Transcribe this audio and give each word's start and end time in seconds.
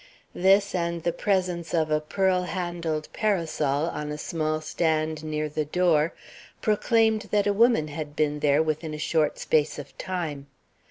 This 0.33 0.73
and 0.73 1.03
the 1.03 1.13
presence 1.13 1.75
of 1.75 1.91
a 1.91 2.01
pearl 2.01 2.41
handled 2.41 3.07
parasol 3.13 3.85
on 3.87 4.11
a 4.11 4.17
small 4.17 4.59
stand 4.59 5.23
near 5.23 5.47
the 5.47 5.63
door 5.65 6.15
proclaimed 6.59 7.27
that 7.29 7.45
a 7.45 7.53
woman 7.53 7.87
had 7.89 8.15
been 8.15 8.39
there 8.39 8.63
within 8.63 8.95
a 8.95 8.97
short 8.97 9.37
space 9.37 9.77
of 9.77 9.95
time. 9.99 10.47